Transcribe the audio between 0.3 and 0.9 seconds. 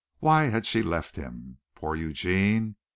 had she